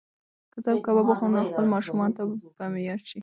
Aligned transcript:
که 0.53 0.59
زه 0.65 0.71
کباب 0.85 1.07
وخورم 1.09 1.33
نو 1.35 1.49
خپل 1.49 1.65
ماشومتوب 1.73 2.29
به 2.57 2.65
مې 2.69 2.71
په 2.73 2.81
یاد 2.87 3.01
شي. 3.09 3.19